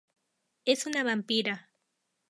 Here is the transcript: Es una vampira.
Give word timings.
Es 0.65 0.87
una 0.87 1.03
vampira. 1.03 1.69